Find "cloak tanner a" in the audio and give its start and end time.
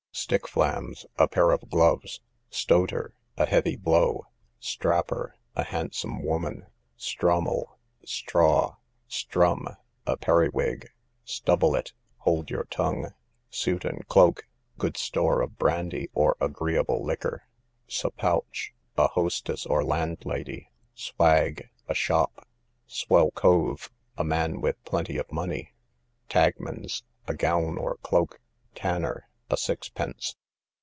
28.03-29.57